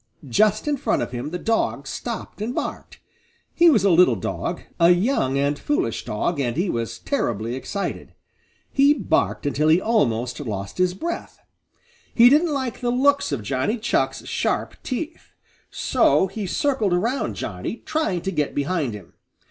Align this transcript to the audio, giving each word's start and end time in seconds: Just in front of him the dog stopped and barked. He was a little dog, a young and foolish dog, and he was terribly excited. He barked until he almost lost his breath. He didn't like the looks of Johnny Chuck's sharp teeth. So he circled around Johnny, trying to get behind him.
Just 0.27 0.67
in 0.67 0.77
front 0.77 1.03
of 1.03 1.11
him 1.11 1.29
the 1.29 1.37
dog 1.37 1.85
stopped 1.85 2.41
and 2.41 2.55
barked. 2.55 2.99
He 3.53 3.69
was 3.69 3.83
a 3.83 3.91
little 3.91 4.15
dog, 4.15 4.61
a 4.79 4.89
young 4.89 5.37
and 5.37 5.59
foolish 5.59 6.05
dog, 6.05 6.39
and 6.39 6.57
he 6.57 6.71
was 6.71 6.97
terribly 6.97 7.53
excited. 7.53 8.15
He 8.71 8.95
barked 8.95 9.45
until 9.45 9.67
he 9.67 9.79
almost 9.79 10.39
lost 10.39 10.79
his 10.79 10.95
breath. 10.95 11.37
He 12.15 12.31
didn't 12.31 12.51
like 12.51 12.79
the 12.79 12.89
looks 12.89 13.31
of 13.31 13.43
Johnny 13.43 13.77
Chuck's 13.77 14.25
sharp 14.25 14.75
teeth. 14.81 15.35
So 15.69 16.25
he 16.25 16.47
circled 16.47 16.93
around 16.93 17.35
Johnny, 17.35 17.83
trying 17.85 18.21
to 18.21 18.31
get 18.31 18.55
behind 18.55 18.95
him. 18.95 19.13